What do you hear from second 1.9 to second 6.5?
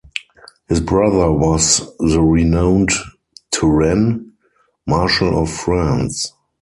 the renowned Turenne, Marshal of France.